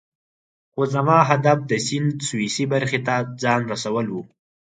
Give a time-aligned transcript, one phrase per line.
[0.71, 4.21] خو زما هدف د سیند سویسی برخې ته ځان رسول وو.